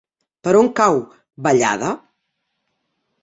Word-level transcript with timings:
Per 0.45 0.53
on 0.61 0.69
cau 0.79 0.95
Vallada? 1.47 1.91